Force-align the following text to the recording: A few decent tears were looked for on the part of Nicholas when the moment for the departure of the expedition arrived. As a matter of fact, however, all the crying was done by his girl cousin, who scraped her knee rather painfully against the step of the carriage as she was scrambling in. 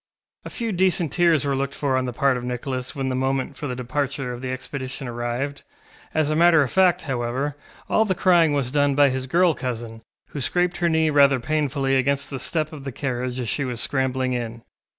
A 0.45 0.49
few 0.49 0.71
decent 0.71 1.11
tears 1.11 1.45
were 1.45 1.55
looked 1.55 1.75
for 1.75 1.95
on 1.95 2.05
the 2.05 2.11
part 2.11 2.35
of 2.35 2.43
Nicholas 2.43 2.95
when 2.95 3.09
the 3.09 3.15
moment 3.15 3.55
for 3.55 3.67
the 3.67 3.75
departure 3.75 4.33
of 4.33 4.41
the 4.41 4.49
expedition 4.49 5.07
arrived. 5.07 5.61
As 6.11 6.31
a 6.31 6.35
matter 6.35 6.63
of 6.63 6.71
fact, 6.71 7.01
however, 7.01 7.55
all 7.87 8.03
the 8.03 8.15
crying 8.15 8.51
was 8.51 8.71
done 8.71 8.95
by 8.95 9.11
his 9.11 9.27
girl 9.27 9.53
cousin, 9.53 10.01
who 10.29 10.41
scraped 10.41 10.77
her 10.77 10.89
knee 10.89 11.11
rather 11.11 11.39
painfully 11.39 11.95
against 11.97 12.31
the 12.31 12.39
step 12.39 12.73
of 12.73 12.83
the 12.83 12.91
carriage 12.91 13.39
as 13.39 13.47
she 13.49 13.63
was 13.63 13.79
scrambling 13.79 14.33
in. 14.33 14.63